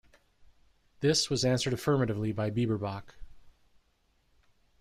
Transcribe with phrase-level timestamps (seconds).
[1.01, 3.13] This was answered affirmatively by Bieberbach.